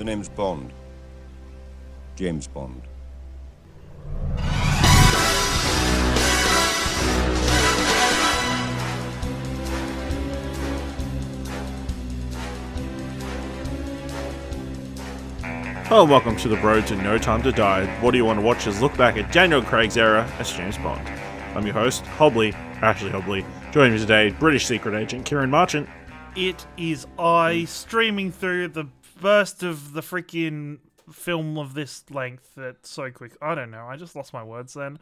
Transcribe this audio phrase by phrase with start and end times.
[0.00, 0.72] The name's Bond.
[2.16, 2.80] James Bond.
[15.84, 17.84] Hello and welcome to the road to No Time to Die.
[18.00, 20.78] What do you want to watch is look back at Daniel Craig's era as James
[20.78, 21.06] Bond.
[21.54, 23.44] I'm your host, Hobley, Ashley Hobley.
[23.70, 25.86] Joining me today, British secret agent Kieran Marchant.
[26.36, 28.86] It is I streaming through the
[29.20, 30.78] first of the freaking
[31.12, 33.36] film of this length that's so quick.
[33.42, 33.86] I don't know.
[33.86, 34.98] I just lost my words then.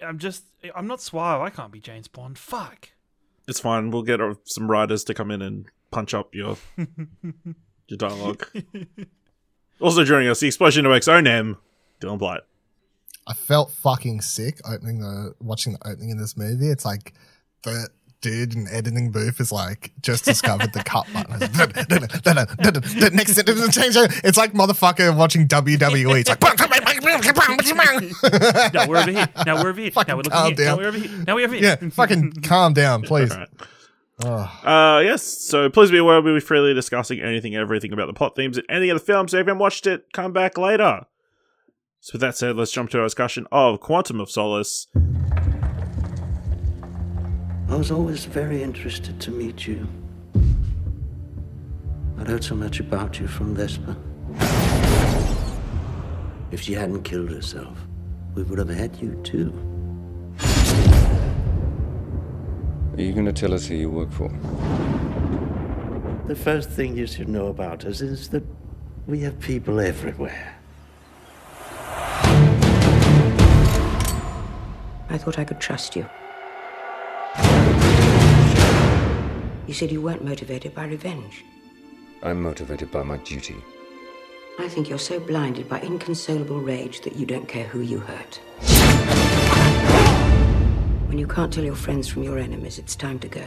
[0.00, 0.44] I'm just,
[0.74, 1.40] I'm not suave.
[1.40, 2.38] I can't be James Bond.
[2.38, 2.90] Fuck.
[3.48, 3.90] It's fine.
[3.90, 6.56] We'll get uh, some writers to come in and punch up your
[7.88, 8.46] your dialogue.
[9.80, 11.56] also joining us, the Explosion to X own M,
[12.00, 12.42] Dylan Blight.
[13.26, 16.68] I felt fucking sick opening the watching the opening in this movie.
[16.68, 17.14] It's like
[17.62, 17.88] the
[18.20, 21.38] dude in editing booth is like just discovered the cut button.
[21.38, 23.96] the next sentence change.
[24.24, 26.20] It's like motherfucker watching WWE.
[26.20, 26.40] It's like
[28.74, 29.28] No, we're over here.
[29.46, 29.90] Now we're over here.
[29.90, 30.64] Fucking now we're looking calm here.
[30.66, 31.24] Now we're over here.
[31.26, 31.78] Now we're over here.
[31.82, 33.32] yeah, fucking calm down, please.
[33.32, 33.48] Alright.
[34.24, 38.12] Oh, Uh, yes, so please be aware we'll be freely discussing anything, everything about the
[38.12, 39.30] plot themes in any of the films.
[39.30, 41.02] So if you haven't watched it, come back later.
[42.00, 44.88] So with that said, let's jump to our discussion of Quantum of Solace.
[47.68, 49.86] I was always very interested to meet you.
[52.18, 53.94] I'd heard so much about you from Vesper.
[56.50, 57.78] If she hadn't killed herself,
[58.34, 59.52] we would have had you too.
[62.94, 64.30] Are you going to tell us who you work for?
[66.26, 68.44] The first thing you should know about us is that
[69.06, 70.56] we have people everywhere.
[75.10, 76.08] I thought I could trust you.
[79.68, 81.44] You said you weren't motivated by revenge.
[82.22, 83.56] I'm motivated by my duty.
[84.58, 88.40] I think you're so blinded by inconsolable rage that you don't care who you hurt.
[91.06, 93.44] When you can't tell your friends from your enemies, it's time to go.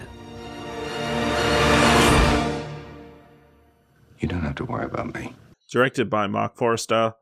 [4.20, 5.34] You don't have to worry about me.
[5.72, 7.16] Directed by Marc Forster,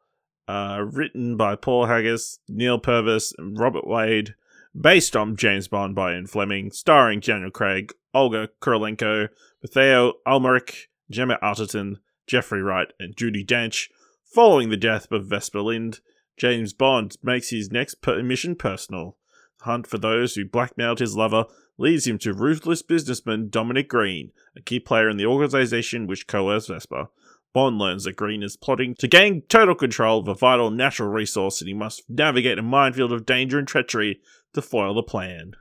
[0.50, 4.36] uh, written by Paul Haggis, Neil Purvis, and Robert Wade,
[4.80, 9.30] based on James Bond by Ian Fleming, starring Daniel Craig, Olga Kurylenko,
[9.62, 11.98] Mathieu Amalric, Gemma Arterton,
[12.28, 13.90] Jeffrey Wright, and Judi Dench.
[14.34, 16.00] Following the death of Vesper Lynd,
[16.38, 19.18] James Bond makes his next mission personal.
[19.60, 21.46] The hunt for those who blackmailed his lover
[21.78, 26.70] leads him to ruthless businessman Dominic Green, a key player in the organization which coerced
[26.70, 27.08] Vesper.
[27.54, 31.62] Bond learns that Green is plotting to gain total control of a vital natural resource
[31.62, 34.22] and he must navigate a minefield of danger and treachery
[34.54, 35.54] to foil the plan.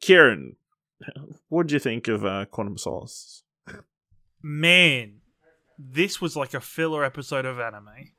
[0.00, 0.56] Kieran,
[1.48, 3.42] what do you think of uh, Quantum Solace?
[4.42, 5.20] Man,
[5.78, 8.12] this was like a filler episode of anime.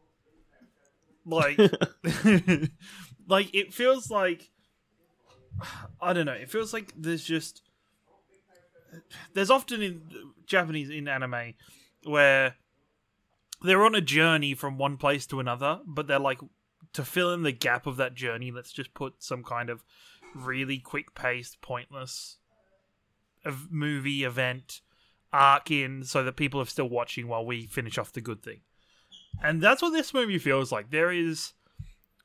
[1.25, 1.57] Like,
[3.27, 4.49] like it feels like
[6.01, 6.33] I don't know.
[6.33, 7.61] It feels like there's just
[9.33, 10.01] there's often in
[10.45, 11.53] Japanese in anime
[12.03, 12.55] where
[13.61, 16.39] they're on a journey from one place to another, but they're like
[16.93, 18.51] to fill in the gap of that journey.
[18.51, 19.83] Let's just put some kind of
[20.35, 22.37] really quick paced, pointless
[23.69, 24.81] movie event
[25.31, 28.61] arc in so that people are still watching while we finish off the good thing.
[29.41, 30.89] And that's what this movie feels like.
[30.89, 31.53] There is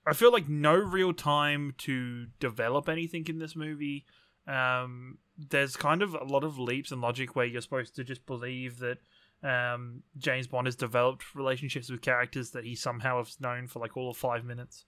[0.07, 4.05] I feel like no real time to develop anything in this movie.
[4.47, 8.27] Um, there's kind of a lot of leaps in logic where you're supposed to just
[8.27, 8.99] believe that
[9.45, 13.97] um, James Bond has developed relationships with characters that he somehow has known for like
[13.97, 14.87] all of five minutes.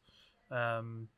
[0.50, 1.08] Um,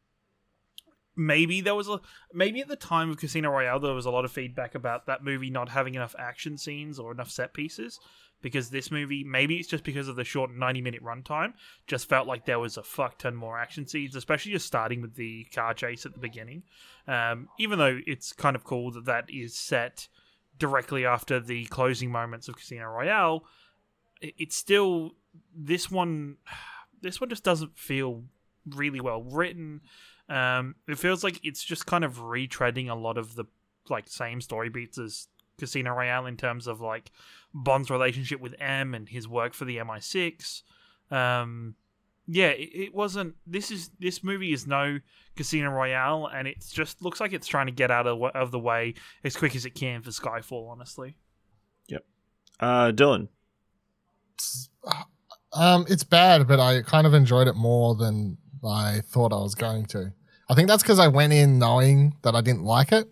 [1.14, 2.00] maybe there was a
[2.32, 5.22] maybe at the time of Casino Royale there was a lot of feedback about that
[5.22, 7.98] movie not having enough action scenes or enough set pieces
[8.40, 11.52] because this movie maybe it's just because of the short 90 minute runtime
[11.88, 15.16] just felt like there was a fuck ton more action scenes especially just starting with
[15.16, 16.62] the car chase at the beginning
[17.08, 20.08] um, even though it's kind of cool that that is set
[20.58, 23.44] directly after the closing moments of Casino Royale
[24.20, 25.12] it's still
[25.54, 26.36] this one
[27.00, 28.24] this one just doesn't feel
[28.66, 29.80] really well written
[30.28, 33.44] um, it feels like it's just kind of retreading a lot of the
[33.88, 35.28] like same story beats as
[35.58, 37.10] Casino Royale in terms of like
[37.54, 40.62] Bond's relationship with M and his work for the MI6.
[41.10, 41.74] Um,
[42.30, 43.34] yeah, it, it wasn't.
[43.46, 44.98] This is this movie is no
[45.34, 48.58] Casino Royale, and it just looks like it's trying to get out of, of the
[48.58, 48.94] way
[49.24, 50.70] as quick as it can for Skyfall.
[50.70, 51.16] Honestly,
[51.88, 52.04] Yep.
[52.60, 53.28] Uh, Dylan,
[55.52, 59.54] Um, it's bad, but I kind of enjoyed it more than I thought I was
[59.54, 60.12] going to.
[60.50, 63.08] I think that's because I went in knowing that I didn't like it,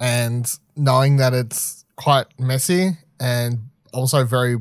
[0.00, 4.56] and knowing that it's quite messy and also very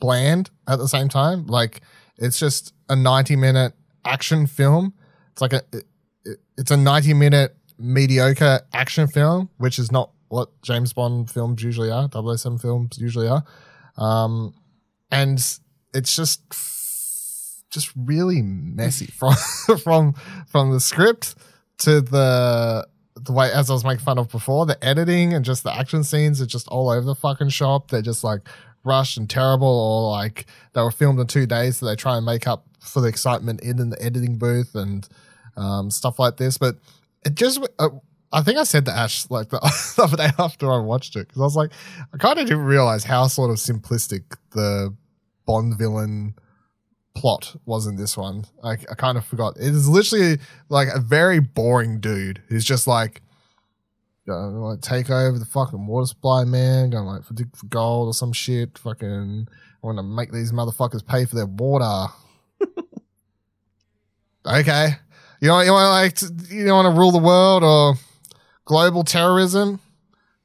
[0.00, 1.46] bland at the same time.
[1.46, 1.82] Like
[2.18, 3.72] it's just a 90 minute
[4.04, 4.94] action film.
[5.32, 5.84] It's like a it,
[6.24, 11.62] it- it's a 90 minute mediocre action film, which is not what James Bond films
[11.62, 13.42] usually are, 007 films usually are.
[13.96, 14.54] Um,
[15.10, 15.38] and
[15.94, 16.40] it's just
[17.70, 19.34] just really messy from
[19.82, 20.12] from
[20.46, 21.34] from the script
[21.78, 22.86] to the
[23.16, 26.02] the way as I was making fun of before, the editing and just the action
[26.04, 27.90] scenes are just all over the fucking shop.
[27.90, 28.40] They're just like
[28.84, 32.26] rushed and terrible, or like they were filmed in two days, so they try and
[32.26, 35.08] make up for the excitement in, in the editing booth and
[35.56, 36.58] um, stuff like this.
[36.58, 36.76] But
[37.24, 37.90] it just, uh,
[38.32, 39.58] I think I said to Ash like the,
[39.96, 41.70] the other day after I watched it because I was like,
[42.12, 44.94] I kind of didn't realize how sort of simplistic the
[45.46, 46.34] Bond villain
[47.14, 48.44] plot was in this one.
[48.62, 49.56] I, I kind of forgot.
[49.56, 50.38] It is literally
[50.68, 53.22] like a very boring dude who's just like,
[54.26, 56.90] gonna like take over the fucking water supply, man.
[56.90, 58.78] Gonna like dig for gold or some shit.
[58.78, 62.12] Fucking, I want to make these motherfuckers pay for their water.
[64.46, 64.88] okay,
[65.40, 67.94] you know, you want like to, you don't want to rule the world or
[68.64, 69.80] global terrorism.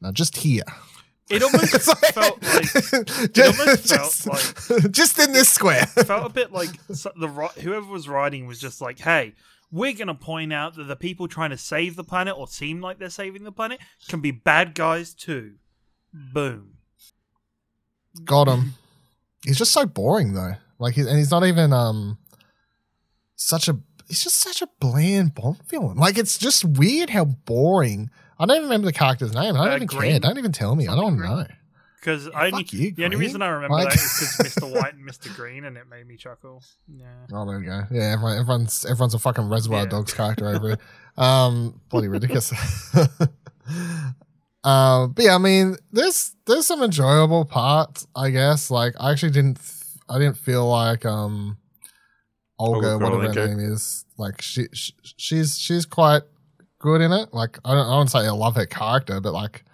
[0.01, 0.63] No, just here.
[1.29, 4.23] It almost like- felt like just, almost just,
[4.67, 5.85] felt just in this square.
[5.85, 9.33] felt a bit like the whoever was writing was just like, "Hey,
[9.71, 12.81] we're going to point out that the people trying to save the planet or seem
[12.81, 15.55] like they're saving the planet can be bad guys too."
[16.33, 16.77] Boom.
[18.23, 18.73] Got him.
[19.45, 20.53] He's just so boring though.
[20.79, 22.17] Like, he, and he's not even um
[23.35, 23.77] such a.
[24.07, 25.97] He's just such a bland Bond villain.
[25.97, 28.09] Like, it's just weird how boring.
[28.39, 29.55] I don't even remember the character's name.
[29.55, 30.19] I don't Uh, even care.
[30.19, 30.87] Don't even tell me.
[30.87, 31.45] I don't Something know.
[32.07, 34.73] Because I only fuck you, the only reason I remember Like- that is because Mr.
[34.73, 35.35] White and Mr.
[35.35, 36.63] Green, and it made me chuckle.
[36.87, 37.05] Yeah.
[37.33, 37.83] Oh, there we go.
[37.91, 39.89] Yeah, everyone, everyone's everyone's a fucking Reservoir Yeah.
[39.89, 40.77] Dogs character over here.
[41.17, 42.53] Um, bloody ridiculous.
[44.63, 48.71] um, but yeah, I mean, there's there's some enjoyable parts, I guess.
[48.71, 49.59] Like, I actually didn't,
[50.07, 51.57] I didn't feel like um,
[52.57, 56.21] Olga, Olga whatever her name is, like she, she she's she's quite
[56.79, 57.33] good in it.
[57.33, 59.65] Like, I don't, I don't say I love her character, but like,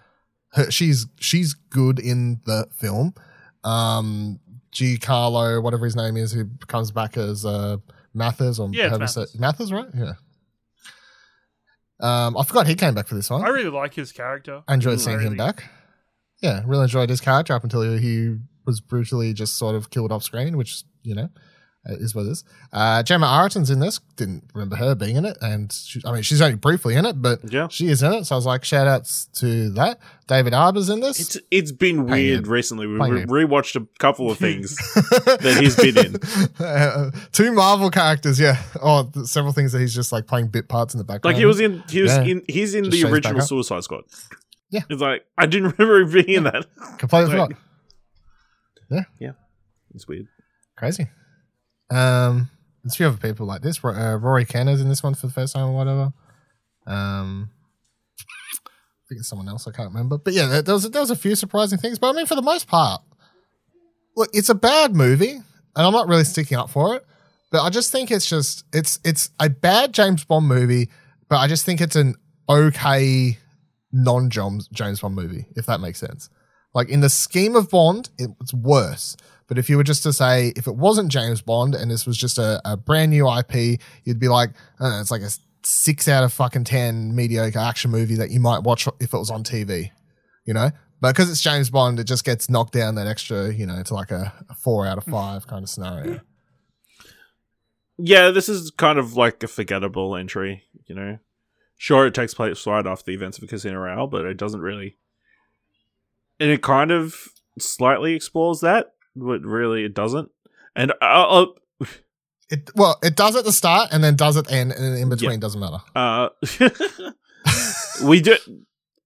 [0.54, 3.14] her, she's she's good in the film.
[3.62, 4.40] Um,
[4.72, 7.76] Giancarlo, whatever his name is, who comes back as uh,
[8.12, 9.38] Mathers or Yeah, you say- Mathers.
[9.38, 9.88] Mathers, right?
[9.94, 10.12] Yeah.
[12.00, 13.42] Um, I forgot he came back for this one.
[13.44, 14.62] I really like his character.
[14.66, 15.64] I enjoyed seeing I him back.
[16.42, 18.36] Yeah, really enjoyed his character up until he
[18.66, 21.28] was brutally just sort of killed off screen, which you know
[21.86, 22.44] is what it is.
[22.72, 24.00] Uh, Gemma Arterton's in this.
[24.16, 27.20] Didn't remember her being in it, and she, I mean she's only briefly in it,
[27.20, 27.68] but Yeah.
[27.68, 28.24] she is in it.
[28.24, 29.98] So I was like, shout outs to that.
[30.26, 31.20] David Harbour's in this.
[31.20, 32.86] It's it's been weird recently.
[32.86, 36.64] We re- rewatched a couple of things that he's been in.
[36.64, 38.62] Uh, two Marvel characters, yeah.
[38.82, 41.34] Oh, several things that he's just like playing bit parts in the background.
[41.34, 42.22] Like he was in he was Yeah.
[42.22, 43.40] in he's in Just the original.
[43.42, 44.04] Suicide Squad.
[44.70, 44.80] Yeah.
[44.88, 46.64] It's like I didn't remember him being in that.
[46.98, 47.60] completely Like- forgot.
[49.94, 50.26] It's weird.
[50.76, 51.06] Crazy.
[51.90, 52.50] Um,
[52.82, 53.82] there's a few other people like this.
[53.82, 56.12] Uh, Rory Kinnear's in this one for the first time or whatever.
[56.86, 57.50] Um,
[58.20, 59.66] I think it's someone else.
[59.66, 60.18] I can't remember.
[60.18, 61.98] But yeah, there, there was there was a few surprising things.
[61.98, 63.02] But I mean, for the most part,
[64.16, 65.44] look, it's a bad movie, and
[65.76, 67.04] I'm not really sticking up for it.
[67.50, 70.90] But I just think it's just it's it's a bad James Bond movie.
[71.28, 72.16] But I just think it's an
[72.48, 73.38] okay
[73.92, 76.28] non James James Bond movie, if that makes sense.
[76.74, 79.16] Like in the scheme of Bond, it's worse.
[79.46, 82.16] But if you were just to say, if it wasn't James Bond and this was
[82.16, 85.30] just a, a brand new IP, you'd be like, I know, it's like a
[85.62, 89.30] six out of fucking 10 mediocre action movie that you might watch if it was
[89.30, 89.90] on TV,
[90.44, 90.70] you know?
[91.00, 93.94] But because it's James Bond, it just gets knocked down that extra, you know, to
[93.94, 95.48] like a, a four out of five mm.
[95.48, 96.20] kind of scenario.
[97.98, 101.18] Yeah, this is kind of like a forgettable entry, you know.
[101.76, 104.96] Sure, it takes place right after the events of Casino Royale, but it doesn't really.
[106.40, 107.14] And it kind of
[107.58, 110.30] slightly explores that, but really it doesn't.
[110.76, 111.04] And uh,
[111.80, 111.86] uh,
[112.50, 115.08] It Well, it does at the start and then does at the end, and in
[115.08, 115.36] between Yeah.
[115.38, 115.78] doesn't matter.
[115.94, 116.28] uh,
[118.04, 118.36] we do.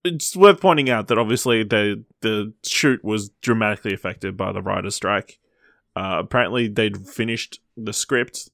[0.04, 4.94] It's worth pointing out that obviously the the shoot was dramatically affected by the writer's
[4.94, 5.38] strike.
[5.96, 8.48] Uh, apparently, they'd finished the script,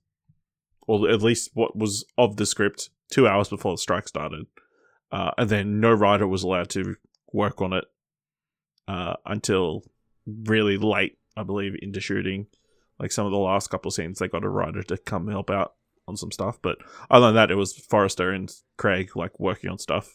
[0.87, 4.47] or at least what was of the script, two hours before the strike started,
[5.13, 6.97] uh, and then no writer was allowed to
[7.33, 7.85] work on it
[8.89, 9.83] uh, until
[10.27, 12.47] really late, I believe, into shooting.
[12.99, 15.51] Like some of the last couple of scenes, they got a writer to come help
[15.51, 15.75] out
[16.07, 16.59] on some stuff.
[16.63, 16.79] But
[17.11, 20.15] other than that, it was Forster and Craig like working on stuff.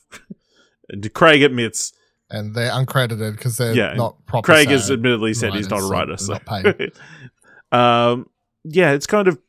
[0.90, 1.94] and Craig admits
[2.30, 4.46] And they're uncredited because they're Yeah, not proper.
[4.46, 6.38] Craig has admittedly said he's not a writer, so
[7.72, 8.30] um,
[8.64, 9.40] yeah, it's kind of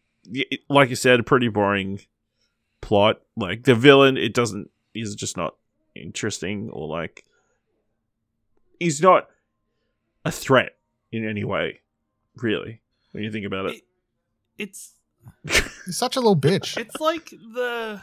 [0.69, 2.00] like you said, a pretty boring
[2.81, 3.21] plot.
[3.37, 4.71] Like the villain, it doesn't.
[4.95, 5.55] is just not
[5.95, 7.25] interesting, or like
[8.79, 9.29] he's not
[10.25, 10.77] a threat
[11.12, 11.81] in any way.
[12.37, 12.81] really,
[13.12, 13.75] when you think about it.
[13.76, 13.85] It-
[14.59, 14.95] It's
[15.87, 16.79] He's such a little bitch.
[16.79, 18.00] it's like the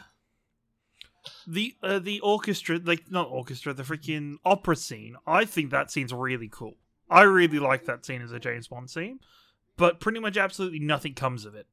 [1.46, 5.16] the uh, the orchestra, like not orchestra, the freaking opera scene.
[5.26, 6.76] I think that scene's really cool.
[7.10, 9.18] I really like that scene as a James Bond scene,
[9.76, 11.66] but pretty much absolutely nothing comes of it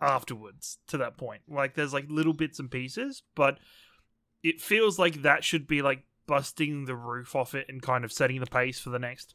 [0.00, 1.42] afterwards to that point.
[1.48, 3.58] Like there's like little bits and pieces, but
[4.42, 8.12] it feels like that should be like busting the roof off it and kind of
[8.12, 9.34] setting the pace for the next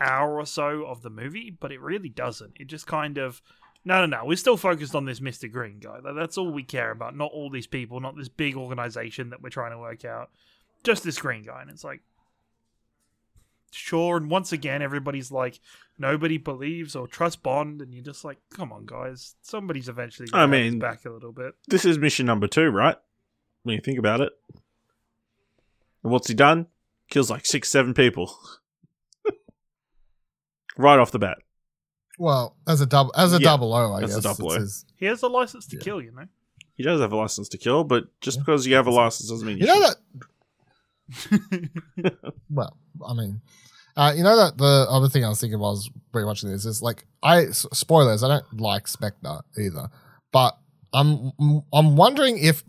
[0.00, 2.56] hour or so of the movie, but it really doesn't.
[2.58, 3.42] It just kind of
[3.84, 4.24] no, no, no.
[4.24, 5.50] We're still focused on this Mr.
[5.50, 6.00] Green guy.
[6.14, 7.16] That's all we care about.
[7.16, 10.30] Not all these people, not this big organization that we're trying to work out.
[10.84, 11.62] Just this green guy.
[11.62, 12.02] And it's like,
[13.70, 14.16] sure.
[14.16, 15.60] And once again, everybody's like,
[15.98, 17.80] nobody believes or trusts Bond.
[17.80, 19.36] And you're just like, come on, guys.
[19.42, 21.54] Somebody's eventually I going to have mean- back a little bit.
[21.66, 22.96] This is mission number two, right?
[23.62, 24.32] When you think about it.
[26.02, 26.66] And what's he done?
[27.10, 28.36] Kills like six, seven people.
[30.78, 31.36] Right off the bat.
[32.18, 34.60] Well, as a double, as a Yeah, double O, I as a double it's O.
[34.60, 35.82] his- He has a license to Yeah.
[35.82, 36.24] kill, you know?
[36.74, 39.46] He does have a license to kill, but just because you have a license doesn't
[39.46, 39.96] mean you, You know that
[42.50, 43.40] well, I mean,
[43.96, 46.64] uh, you know that the other thing I was thinking while I was rewatching this
[46.64, 48.22] is like I spoilers.
[48.22, 49.88] I don't like Spectre either,
[50.32, 50.58] but
[50.92, 51.32] I'm
[51.72, 52.62] I'm wondering if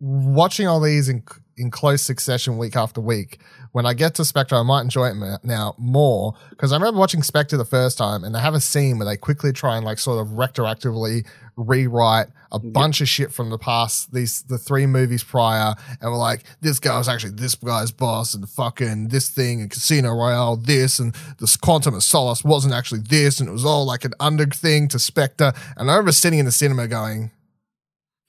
[0.00, 1.22] watching all these in
[1.60, 3.38] in close succession week after week,
[3.72, 7.22] when I get to Spectre, I might enjoy it now more because I remember watching
[7.22, 9.98] Spectre the first time, and they have a scene where they quickly try and like
[9.98, 11.26] sort of retroactively
[11.56, 16.16] rewrite a bunch of shit from the past, these the three movies prior, and we're
[16.16, 20.56] like, this guy was actually this guy's boss, and fucking this thing, and Casino Royale,
[20.56, 24.14] this, and this Quantum of Solace wasn't actually this, and it was all like an
[24.18, 25.52] under thing to Spectre.
[25.76, 27.30] And I remember sitting in the cinema going,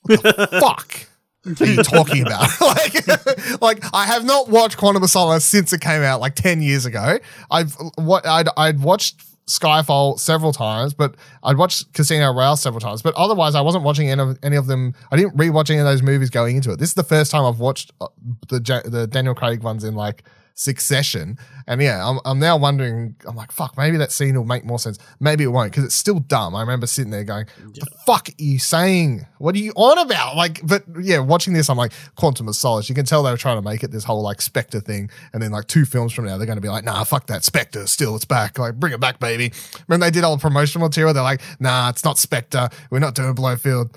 [0.01, 1.10] what the fuck?
[1.45, 2.49] Are you talking about?
[2.61, 6.61] like, like I have not watched Quantum of Solace since it came out like ten
[6.61, 7.19] years ago.
[7.49, 13.01] I've what I'd I'd watched Skyfall several times, but I'd watched Casino Royale several times.
[13.01, 14.93] But otherwise, I wasn't watching any of, any of them.
[15.11, 16.79] I didn't rewatch any of those movies going into it.
[16.79, 18.07] This is the first time I've watched uh,
[18.49, 21.37] the the Daniel Craig ones in like succession.
[21.67, 24.79] And yeah, I'm, I'm now wondering, I'm like, fuck, maybe that scene will make more
[24.79, 24.97] sense.
[25.19, 26.55] Maybe it won't because it's still dumb.
[26.55, 29.25] I remember sitting there going, the fuck are you saying?
[29.37, 30.35] What are you on about?
[30.35, 32.89] Like, but yeah, watching this, I'm like, Quantum of Solace.
[32.89, 35.09] You can tell they were trying to make it this whole like Spectre thing.
[35.33, 37.43] And then like two films from now, they're going to be like, nah, fuck that
[37.43, 37.87] Spectre.
[37.87, 38.57] Still, it's back.
[38.57, 39.53] Like, bring it back, baby.
[39.87, 42.69] When they did all the promotional material, they're like, nah, it's not Spectre.
[42.89, 43.95] We're not doing Blofeld.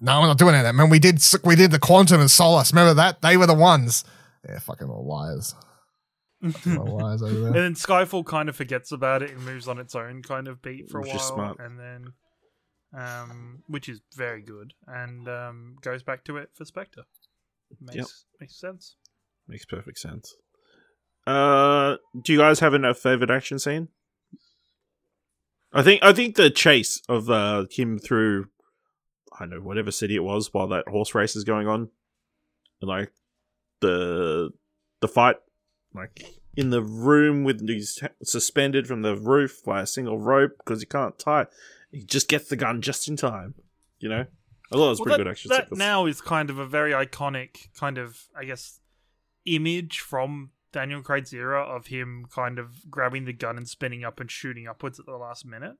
[0.00, 0.74] No, we're not doing any of that.
[0.74, 2.72] Man, we did, we did the Quantum of Solace.
[2.72, 3.22] Remember that?
[3.22, 4.04] They were the ones.
[4.48, 5.54] Yeah, fucking all liars.
[6.42, 9.78] Fucking all liars over And then Skyfall kind of forgets about it and moves on
[9.78, 11.58] its own kind of beat for a Which while, is smart.
[11.60, 12.12] and then,
[12.98, 17.04] um, which is very good, and um, goes back to it for Spectre.
[17.80, 18.06] Makes Yep.
[18.40, 18.96] makes sense.
[19.48, 20.34] Makes perfect sense.
[21.26, 23.88] Uh, do you guys have a favorite action scene?
[25.72, 28.48] I think I think the chase of uh, him through
[29.38, 31.88] I don't know whatever city it was while that horse race is going on,
[32.80, 33.10] and like
[33.80, 34.50] the
[35.00, 35.36] the fight
[35.94, 36.24] like
[36.56, 40.86] in the room with he's suspended from the roof by a single rope because he
[40.86, 41.42] can't tie.
[41.42, 41.48] it.
[41.90, 43.54] He just gets the gun just in time.
[43.98, 44.20] You know,
[44.70, 45.78] I thought it was Well, pretty that, good action that sequence.
[45.78, 48.80] now is kind of a very iconic kind of, I guess,
[49.44, 54.18] image from Daniel Craig's era of him kind of grabbing the gun and spinning up
[54.20, 55.76] and shooting upwards at the last minute.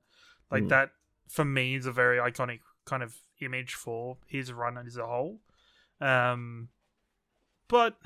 [0.51, 0.69] Like Mm.
[0.69, 0.91] that,
[1.29, 5.41] for me, is a very iconic kind of image for his run as a whole.
[6.01, 6.69] Um,
[7.69, 7.97] but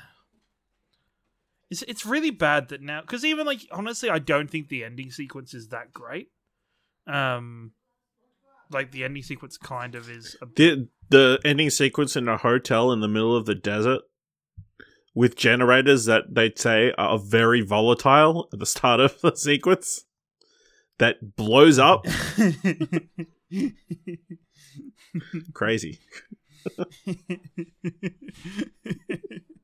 [1.70, 5.10] it's it's really bad that now because even like honestly, I don't think the ending
[5.10, 6.28] sequence is that great.
[7.06, 7.72] Um,
[8.70, 12.92] like the ending sequence kind of is a the the ending sequence in a hotel
[12.92, 14.02] in the middle of the desert
[15.14, 20.04] with generators that they'd say are very volatile at the start of the sequence
[20.98, 22.04] that blows up
[25.54, 26.00] crazy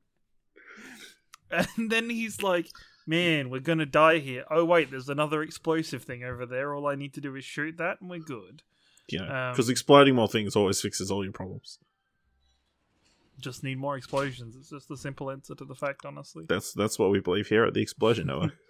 [1.77, 2.67] and then he's like,
[3.07, 6.73] "Man, we're gonna die here." Oh wait, there's another explosive thing over there.
[6.73, 8.63] All I need to do is shoot that, and we're good.
[9.09, 11.77] you know Um, because exploding more things always fixes all your problems
[13.41, 14.55] Just need more explosions.
[14.55, 16.45] It's just the simple answer to the fact, honestly.
[16.47, 18.51] that's that's what we believe here at the explosion hour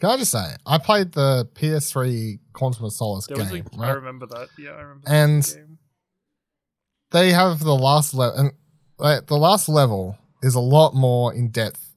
[0.00, 3.88] Can I just say, I played the PS3 Quantum of Solace There game, a, I
[3.88, 3.96] right?
[3.96, 4.48] remember that.
[4.58, 5.04] Yeah, I remember.
[5.06, 5.78] And- that game.
[7.10, 8.52] they have the last level, and
[8.98, 11.94] like, the last level is a lot more in depth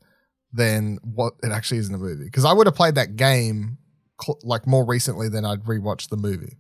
[0.52, 2.26] than what it actually is in the movie.
[2.26, 3.78] Because I would have played that game
[4.22, 6.58] cl- like more recently than I'd rewatched the movie.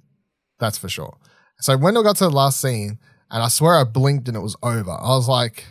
[0.59, 1.17] That's for sure.
[1.59, 2.99] So when I got to the last scene,
[3.29, 5.65] and I swear I blinked and it was over, I was like,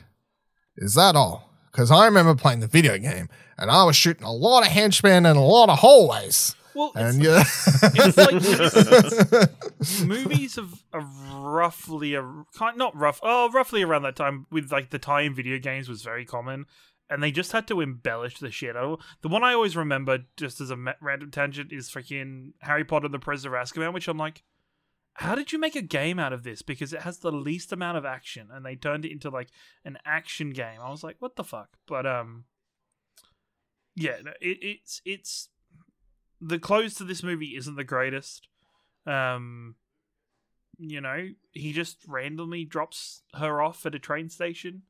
[0.76, 4.33] "Is that all?" Because I remember playing the video game, and I was shooting a
[4.33, 6.54] lot of henchmen and a lot of hallways.
[6.75, 8.17] Well, and it's, yeah, it's
[9.99, 12.23] like movies of, roughly a
[12.57, 16.02] kind not rough oh roughly around that time with like the tie-in video games was
[16.02, 16.67] very common
[17.11, 19.00] and they just had to embellish the shit out.
[19.21, 23.07] The one i always remember just as a ma- random tangent is freaking harry potter
[23.07, 24.43] and the prisoner of azkaban which i'm like
[25.14, 26.62] how did you make a game out of this?
[26.62, 29.49] Because it has the least amount of action and they turned it into like
[29.85, 30.81] an action game.
[30.83, 31.69] I was like what the fuck?
[31.87, 32.45] But um
[33.95, 35.49] yeah it, it's it's
[36.42, 38.49] the close to this movie isn't the greatest.
[39.06, 39.76] Um
[40.78, 44.82] you know he just randomly drops her off at a train station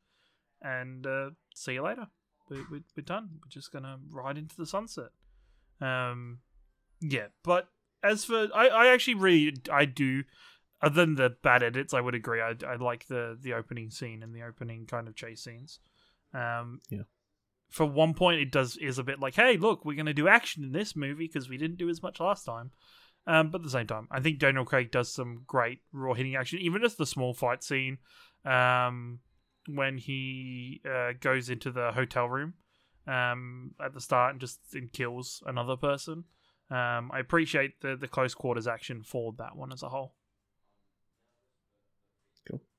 [0.62, 2.06] and uh see you later.
[2.48, 3.30] We, we, we're done.
[3.34, 5.10] We're just gonna ride into the sunset.
[5.80, 6.38] Um
[7.00, 7.68] yeah but
[8.04, 10.22] as for i i actually really i do
[10.80, 12.40] other than the bad edits i would agree.
[12.40, 15.80] I, I like the the opening scene and the opening kind of chase scenes.
[16.32, 17.02] Um Yeah.
[17.72, 20.62] For one point it does is a bit like hey look we're gonna do action
[20.62, 22.70] in this movie because we didn't do as much last time
[23.26, 26.34] um, but at the same time, I think Daniel Craig does some great raw hitting
[26.34, 27.98] action, even just the small fight scene
[28.44, 29.20] um,
[29.68, 32.54] when he uh, goes into the hotel room
[33.06, 36.24] um, at the start and just and kills another person.
[36.68, 40.14] Um, I appreciate the the close quarters action for that one as a whole.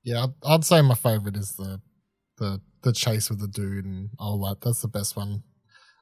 [0.04, 1.80] yeah, I'd, I'd say my favorite is the
[2.38, 4.62] the the chase with the dude and all that.
[4.62, 5.44] That's the best one.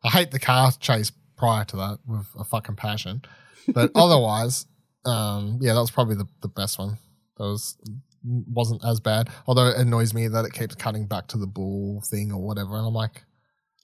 [0.03, 3.21] I hate the car chase prior to that with a fucking passion,
[3.67, 4.65] but otherwise,
[5.05, 6.97] um, yeah, that was probably the, the best one.
[7.38, 7.77] That was
[8.23, 9.29] wasn't as bad.
[9.47, 12.77] Although it annoys me that it keeps cutting back to the bull thing or whatever,
[12.77, 13.23] and I'm like,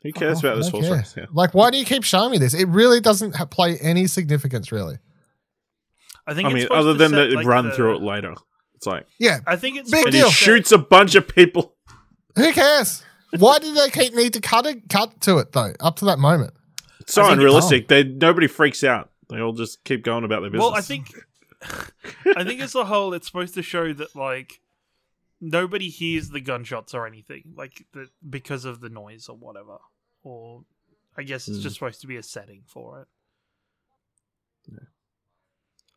[0.03, 1.13] Who cares oh, about this don't horse race?
[1.17, 1.25] Yeah.
[1.33, 2.53] Like, why do you keep showing me this?
[2.53, 4.97] It really doesn't ha- play any significance, really.
[6.25, 8.35] I think I mean, supposed other than set, the like, run the- through it later.
[8.75, 10.31] It's like Yeah, I think it's Big supposed and to he deal.
[10.31, 11.75] shoots a bunch of people.
[12.37, 13.03] Who cares?
[13.37, 15.73] Why do they keep need to cut it cut to it though?
[15.81, 16.53] Up to that moment.
[17.01, 17.87] It's so I think it's unrealistic.
[17.89, 19.11] They nobody freaks out.
[19.29, 20.65] They all just keep going about their business.
[20.65, 21.13] Well, I think,
[22.37, 24.61] I think as a whole, it's supposed to show that like
[25.41, 29.77] nobody hears the gunshots or anything, like the, because of the noise or whatever.
[30.23, 30.63] Or
[31.17, 31.63] I guess it's Hmm.
[31.63, 33.07] just supposed to be a setting for it.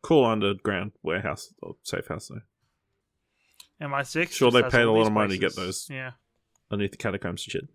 [0.01, 2.41] cool underground warehouse or safe house though.
[3.87, 4.31] MI6.
[4.31, 5.87] Sure, they paid a lot of money to get those.
[5.89, 6.11] Yeah.
[6.71, 7.67] Underneath the catacombs and shit.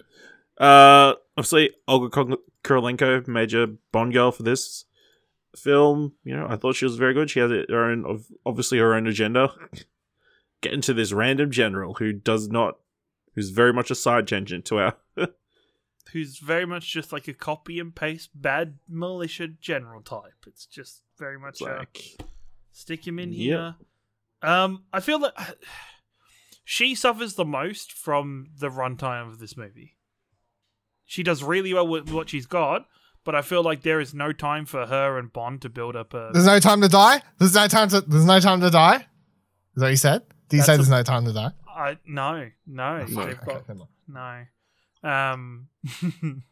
[0.58, 4.84] Uh, obviously, Olga Kurylenko, major Bond girl for this
[5.56, 6.12] film.
[6.24, 7.30] You know, I thought she was very good.
[7.30, 9.52] She has her own, obviously, her own agenda.
[10.62, 12.78] Getting to this random general who does not,
[13.34, 14.96] who's very much a side tangent to our.
[16.12, 20.44] Who's very much just like a copy and paste bad militia general type.
[20.46, 22.00] It's just very much a, like,
[22.70, 23.38] stick him in Yep.
[23.40, 23.74] here.
[24.40, 25.34] Um, I feel that
[26.68, 29.96] she suffers the most from the runtime of this movie.
[31.04, 32.86] She does really well with what she's got,
[33.24, 36.12] but I feel like there is no time for her and Bond to build up
[36.12, 36.30] a.
[36.32, 37.22] There's no time to die.
[37.38, 38.00] There's no time to.
[38.00, 38.96] There's no time to die.
[38.96, 39.02] Is
[39.76, 40.22] that what you said?
[40.48, 41.52] Did you That's say a- there's no time to die?
[41.68, 43.26] I no no oh, No.
[43.26, 43.88] they've got Okay, never mind.
[44.08, 44.44] no.
[45.02, 45.68] Um,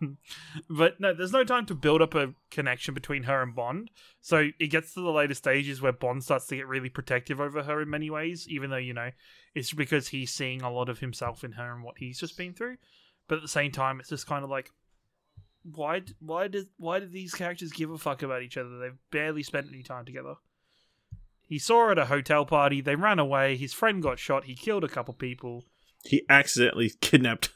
[0.70, 3.90] but no, there's no time to build up a connection between her and Bond.
[4.20, 7.62] So it gets to the later stages where Bond starts to get really protective over
[7.62, 9.10] her in many ways, even though, you know,
[9.54, 12.54] it's because he's seeing a lot of himself in her and what he's just been
[12.54, 12.76] through.
[13.28, 14.70] But at the same time, it's just kind of like,
[15.62, 18.78] why, why did, why did these characters give a fuck about each other?
[18.78, 20.34] They've barely spent any time together.
[21.46, 22.80] He saw her at a hotel party.
[22.80, 23.56] They ran away.
[23.56, 24.44] His friend got shot.
[24.44, 25.64] He killed a couple people.
[26.04, 27.50] he accidentally kidnapped.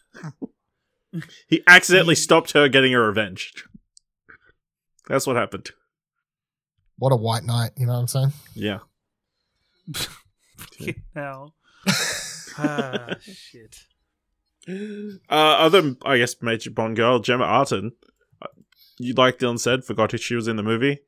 [1.49, 3.53] He accidentally stopped her getting her revenge.
[5.09, 5.71] That's what happened.
[6.99, 7.71] What a white knight.
[7.77, 8.33] You know what I'm saying?
[8.55, 8.79] Yeah.
[9.95, 11.55] Fucking hell.
[12.59, 13.77] ah, shit.
[14.69, 17.93] Uh, other, I guess, major Bond girl, Gemma Arton.
[18.43, 18.49] uh,
[18.99, 20.99] You like Dylan said, forgot who she was in the movie.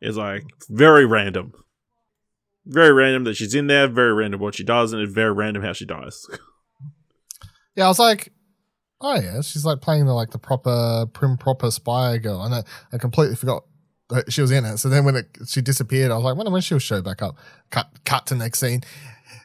[0.00, 1.52] Is like very random,
[2.64, 3.86] very random that she's in there.
[3.86, 6.26] Very random what she does, and it's very random how she dies.
[7.76, 8.32] Yeah, I was like,
[9.00, 12.62] oh yeah, she's like playing the like the proper prim proper spy girl, and I,
[12.92, 13.64] I completely forgot
[14.10, 14.78] that she was in it.
[14.78, 17.36] So then when it, she disappeared, I was like, when when she'll show back up?
[17.70, 18.82] Cut cut to next scene,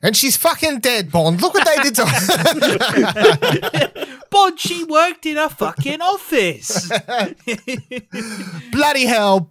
[0.01, 1.11] and she's fucking dead.
[1.11, 3.91] Bond, look what they did to her.
[4.29, 6.89] Bond, she worked in a fucking office.
[8.71, 9.49] Bloody hell,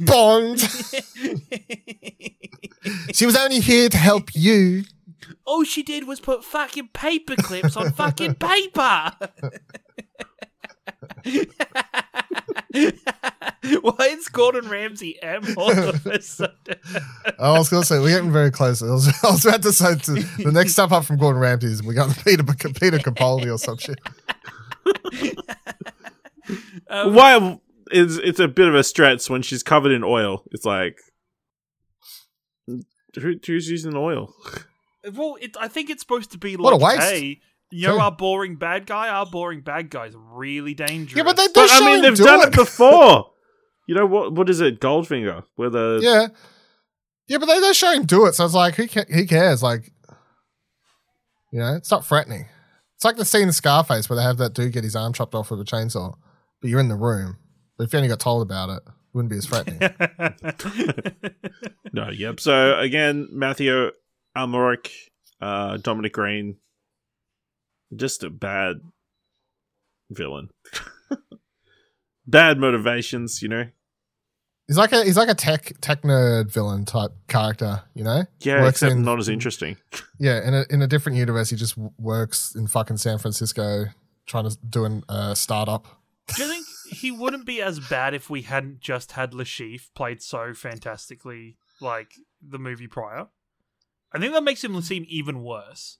[0.00, 0.60] Bond.
[3.12, 4.84] she was only here to help you.
[5.44, 9.12] All she did was put fucking paper clips on fucking paper.
[13.82, 16.76] Why is Gordon Ramsay M all of a sudden?
[17.38, 18.82] I was going to say we're getting very close.
[18.82, 21.68] I was, I was about to say to, the next step up from Gordon Ramsay
[21.68, 23.98] is we got Peter Peter Capaldi or some shit.
[26.88, 27.58] Um, Why?
[27.92, 30.42] it's it's a bit of a stretch when she's covered in oil.
[30.50, 30.98] It's like
[32.66, 32.82] who,
[33.46, 34.34] who's using oil?
[35.14, 37.10] Well, it, I think it's supposed to be What a like, waste.
[37.10, 38.02] hey, you know True.
[38.02, 39.08] our boring bad guy?
[39.08, 41.16] Our boring bad guy's really dangerous.
[41.16, 42.46] Yeah, but they do But I show mean, him they've do done it.
[42.48, 43.28] it before.
[43.88, 44.32] You know what?
[44.32, 44.80] What is it?
[44.80, 46.28] Goldfinger, where the Yeah.
[47.26, 49.60] Yeah, but they don't show him do it, so it's like, who, ca- who cares?
[49.60, 49.90] Like,
[51.52, 52.46] you know, it's not threatening.
[52.94, 55.34] It's like the scene in Scarface where they have that dude get his arm chopped
[55.34, 56.14] off with a chainsaw,
[56.60, 57.38] but you're in the room.
[57.76, 59.80] But if you only got told about it, it wouldn't be as threatening.
[61.92, 62.38] no, yep.
[62.40, 63.90] So again, Matthew
[64.36, 64.90] Amalric,
[65.40, 66.56] uh, Dominic Green,
[67.94, 68.76] just a bad
[70.10, 70.50] villain.
[72.26, 73.64] bad motivations, you know.
[74.66, 78.24] he's like a he's like a tech tech nerd villain type character, you know?
[78.40, 79.76] Yeah, Works except in- not as interesting.
[80.18, 83.86] Yeah, in a in a different universe, he just works in fucking San Francisco
[84.24, 85.88] trying to do a uh, startup.
[86.28, 89.92] Do you think he wouldn't be as bad if we hadn't just had Le Chiffre
[89.96, 93.26] played so fantastically like the movie prior?
[94.14, 95.98] I think that makes him seem even worse.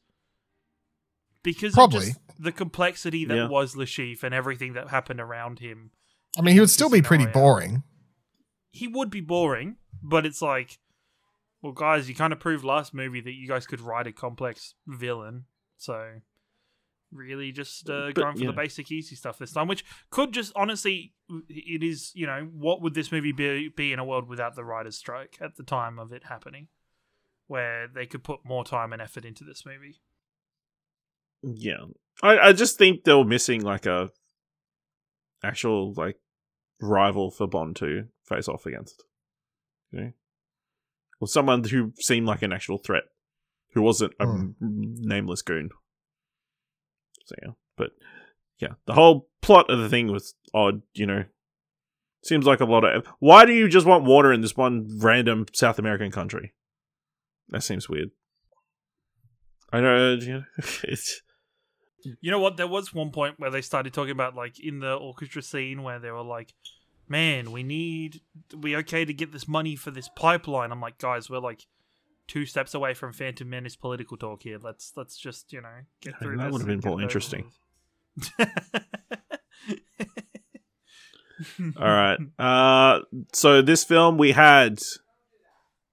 [1.42, 2.06] Because of Probably.
[2.06, 3.48] just the complexity that Yeah.
[3.48, 5.90] was Le Chiffre and everything that happened around him.
[6.38, 7.82] I mean, he would still be pretty boring.
[8.70, 10.78] He would be boring, but it's like,
[11.60, 14.74] well, guys, you kind of proved last movie that you guys could write a complex
[14.86, 15.44] villain.
[15.76, 16.20] So,
[17.10, 18.46] really, just uh, But, going for yeah.
[18.50, 21.12] the basic easy stuff this time, which could just honestly,
[21.48, 24.64] it is, you know, what would this movie be, be in a world without the
[24.64, 26.68] writer's strike at the time of it happening?
[27.46, 30.00] Where they could put more time and effort into this movie.
[31.42, 31.84] Yeah,
[32.22, 34.10] I I just think they were missing like a
[35.42, 36.16] actual like
[36.80, 39.04] rival for Bond to face off against.
[39.90, 40.12] You know,
[41.20, 43.04] or someone who seemed like an actual threat,
[43.74, 44.50] who wasn't a Hmm.
[44.60, 45.70] nameless goon.
[47.26, 47.90] So yeah, but
[48.58, 50.82] yeah, the whole plot of the thing was odd.
[50.94, 51.24] You know,
[52.24, 53.06] seems like a lot of.
[53.18, 56.54] Why do you just want water in this one random South American country?
[57.52, 58.10] That seems weird.
[59.72, 60.14] I know.
[60.14, 60.44] You know
[60.84, 61.22] it's.
[62.20, 62.56] You know what?
[62.56, 66.00] There was one point where they started talking about like in the orchestra scene where
[66.00, 66.52] they were like,
[67.08, 68.22] "Man, we need
[68.58, 71.66] we okay to get this money for this pipeline." I'm like, guys, we're like
[72.26, 74.58] two steps away from Phantom Menace political talk here.
[74.60, 75.68] Let's let's just you know
[76.00, 76.38] get through.
[76.38, 77.52] that this would've been more interesting.
[81.78, 82.18] All right.
[82.38, 83.00] Uh,
[83.32, 84.80] so this film we had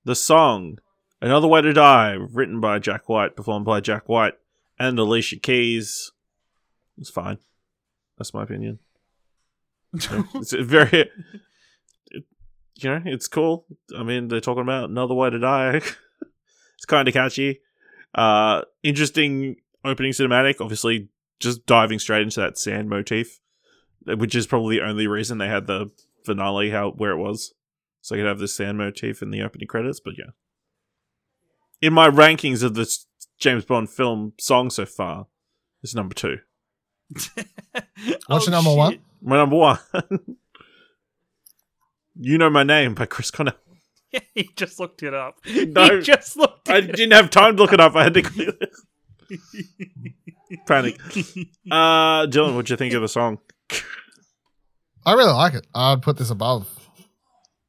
[0.05, 0.79] the song
[1.21, 4.34] "Another Way to Die," written by Jack White, performed by Jack White
[4.77, 6.12] and Alicia Keys.
[6.97, 7.38] It's fine.
[8.17, 8.79] That's my opinion.
[10.36, 11.10] It's very,
[12.12, 12.25] it-
[12.75, 13.65] you know, it's cool.
[13.97, 15.75] I mean, they're talking about another way to die.
[16.75, 17.60] it's kind of catchy.
[18.15, 20.62] Uh, interesting opening cinematic.
[20.62, 21.10] Obviously,
[21.41, 23.39] just diving straight into that sand motif,
[24.05, 25.91] which is probably the only reason they had the
[26.25, 27.53] finale how where it was,
[28.01, 29.99] so you could have the sand motif in the opening credits.
[29.99, 30.32] But yeah,
[31.81, 32.89] in my rankings of the
[33.39, 35.27] James Bond film song so far,
[35.83, 36.37] it's number two.
[37.09, 37.29] What's
[38.29, 38.99] Oh, your number one?
[39.21, 39.79] My number one.
[42.15, 43.55] you know my name by Chris Cornell.
[44.33, 45.37] he just looked it up.
[45.45, 45.97] No.
[45.97, 46.69] he just looked.
[46.69, 47.95] I It didn't have time to look it up.
[47.95, 48.71] I had to clear it.
[50.67, 50.99] Panic.
[51.69, 53.37] Uh, Dylan, what'd you think of the song?
[55.05, 55.67] I really like it.
[55.75, 56.67] I'd put this above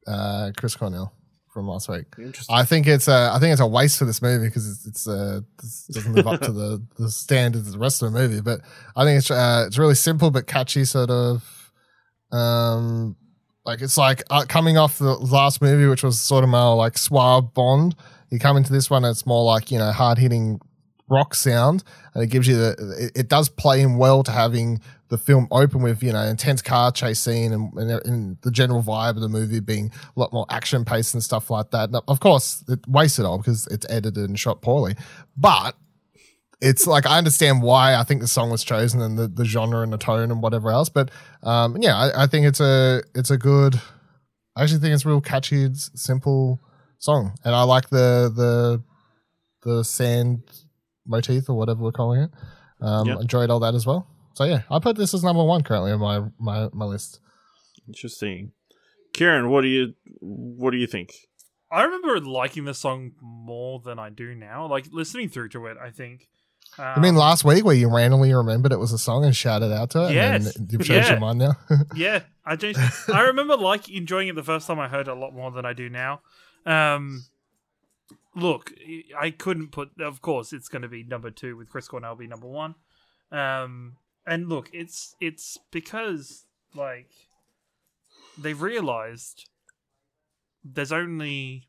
[0.07, 1.13] uh, Chris Cornell
[1.53, 2.07] from last week.
[2.19, 2.55] Interesting.
[2.55, 5.09] I think it's a, I think it's a waste for this movie because it's, it's
[5.09, 8.41] uh, this doesn't live up to the, the standards of the rest of the movie.
[8.41, 8.61] But
[8.97, 11.73] I think it's uh, it's really simple but catchy, sort of.
[12.33, 13.17] Um,
[13.65, 16.97] like it's like uh, coming off the last movie, which was sort of more like
[16.97, 17.95] suave Bond.
[18.31, 20.61] You come into this one, it's more like you know hard hitting
[21.09, 21.83] rock sound,
[22.15, 22.97] and it gives you the.
[22.99, 26.63] It, it does play in well to having the film open with you know intense
[26.63, 30.33] car chase scene and, and, and the general vibe of the movie being a lot
[30.33, 31.91] more action paced and stuff like that.
[31.91, 34.95] Now, of course, it wastes it all because it's edited and shot poorly,
[35.37, 35.77] but
[36.63, 39.81] it's like I understand why I think the song was chosen and the, the genre
[39.83, 40.89] and the tone and whatever else.
[40.89, 41.11] But
[41.43, 43.81] um, yeah, I, I think it's a it's a good.
[44.57, 46.61] I actually think it's a real catchy, simple
[46.99, 48.83] song, and I like the the
[49.63, 50.43] the sand
[51.07, 52.31] motif or whatever we're calling it.
[52.81, 53.19] Um, Yeah.
[53.21, 54.07] Enjoyed all that as well.
[54.35, 57.21] So yeah, I put this as number one currently on my my, my list.
[57.89, 58.53] Interesting.
[59.13, 61.13] Kieran, what do you what do you think?
[61.73, 64.67] I remember liking the song more than I do now.
[64.67, 66.29] Like listening through to it, I think.
[66.79, 69.73] Um, I mean, last week where you randomly remembered it was a song and shouted
[69.73, 70.55] out to it, Yes.
[70.55, 71.11] then you've changed Yeah.
[71.13, 71.53] your mind now.
[71.97, 72.79] yeah, I changed.
[73.13, 75.65] I remember like enjoying it the first time I heard it a lot more than
[75.67, 76.21] I do now.
[76.67, 77.25] Um,
[78.37, 78.73] look,
[79.19, 80.01] I couldn't put.
[80.01, 82.75] Of course, it's going to be number two with Chris Cornell be number one.
[83.33, 83.97] Um,
[84.31, 87.11] and look, it's it's because like
[88.39, 89.49] they've realized
[90.65, 91.69] there's only,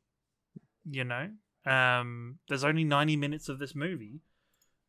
[0.89, 1.30] you know,
[1.65, 4.21] um, there's only 90 minutes of this movie.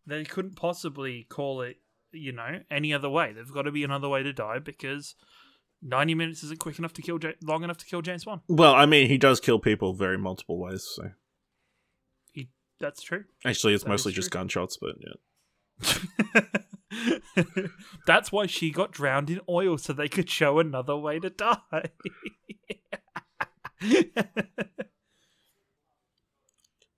[0.07, 1.77] They couldn't possibly call it,
[2.13, 3.33] you know, any other way.
[3.33, 5.15] There's got to be another way to die because
[5.81, 8.41] 90 minutes isn't quick enough to kill, Ja- long enough to kill James Bond.
[8.49, 10.83] Well, I mean, he does kill people very multiple ways.
[10.95, 11.11] So
[12.33, 12.49] He,
[12.81, 13.25] that's true.
[13.45, 14.77] actually, it's That mostly just gunshots.
[14.81, 16.43] But yeah.
[18.07, 21.91] That's why she got drowned in oil so they could show another way to die.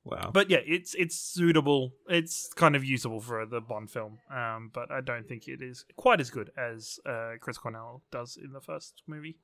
[0.06, 0.30] Wow.
[0.34, 1.94] but yeah, it's it's suitable.
[2.10, 5.86] It's kind of usable for the Bond film, um, but I don't think it is
[5.96, 9.38] quite as good as uh, Chris Cornell does in the first movie.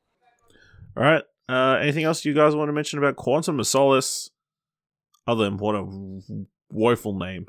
[0.96, 1.24] All right.
[1.48, 4.30] Uh, anything else you guys want to mention about Quantum of Solace?
[5.26, 5.86] Other than what a
[6.70, 7.46] woeful name.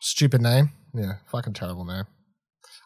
[0.00, 0.70] Stupid name.
[0.96, 2.04] Yeah, fucking terrible name.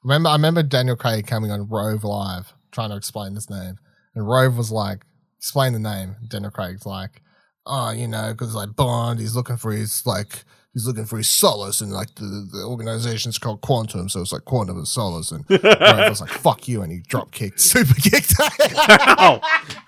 [0.03, 3.77] Remember, I remember Daniel Craig coming on Rove Live trying to explain this name,
[4.15, 5.05] and Rove was like,
[5.39, 7.23] "Explain the name." Daniel Craig's like,
[7.67, 11.29] "Oh, you know, because like Bond, he's looking for his like." He's looking for his
[11.29, 15.33] solace, and like the, the organization's called Quantum, so it's like Quantum of Solace.
[15.33, 18.35] And Rove was like, "Fuck you," and he drop kicked, super kicked.
[18.39, 19.41] Ow!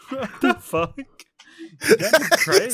[0.08, 0.98] what the fuck?
[1.86, 2.72] Daniel Craig.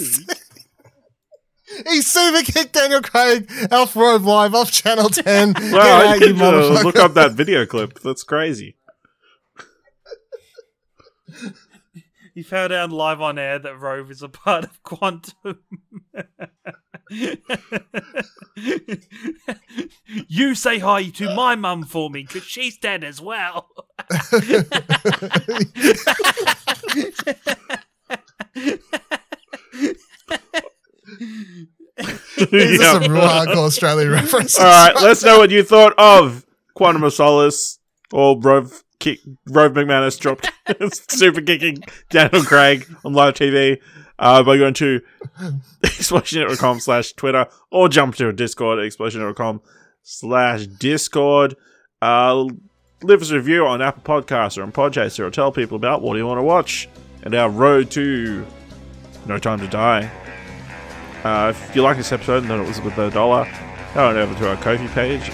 [1.86, 5.52] He super kicked Daniel Craig off Rove Live, off Channel Ten.
[5.52, 8.00] Get Wow, I out, you need look up that video clip.
[8.00, 8.76] That's crazy.
[12.34, 15.58] He found out live on air that Rove is a part of Quantum.
[20.28, 23.68] you say hi to my mum for me, because she's dead as well.
[31.18, 32.96] These Yeah.
[32.98, 34.58] are some hardcore Australian references.
[34.58, 37.78] All right, let's know what you thought of Quantum of Solace
[38.12, 40.50] or Rove kick Rove McManus dropped
[41.10, 43.78] super kicking Daniel Craig on live TV
[44.18, 45.00] uh, by going to
[45.84, 49.60] explosionet.com slash Twitter or jump to a Discord at explosionet.com
[50.02, 51.56] slash Discord.
[52.02, 52.46] Uh,
[53.02, 56.16] leave us a review on Apple Podcasts or on Podchaser or tell people about what
[56.16, 56.88] you want to watch
[57.22, 58.46] and our road to
[59.26, 60.10] No Time to Die.
[61.24, 64.16] Uh, if you like this episode and thought it was worth a dollar, head on
[64.16, 65.30] over to our Ko-fi page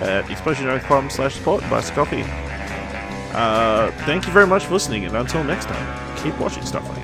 [0.00, 2.24] at explosion.com slash support and buy a coffee.
[3.36, 7.03] Uh, thank you very much for listening, and until next time, keep watching stuff like.